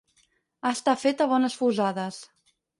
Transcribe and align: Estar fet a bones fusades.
Estar 0.69 0.95
fet 1.03 1.23
a 1.27 1.29
bones 1.35 1.61
fusades. 1.61 2.21